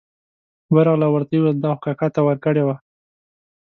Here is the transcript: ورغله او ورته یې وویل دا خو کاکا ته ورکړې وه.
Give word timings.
ورغله 0.73 1.05
او 1.07 1.13
ورته 1.15 1.31
یې 1.35 1.39
وویل 1.41 1.57
دا 1.59 1.69
خو 1.75 1.79
کاکا 1.85 2.07
ته 2.15 2.19
ورکړې 2.23 2.63
وه. 2.67 2.75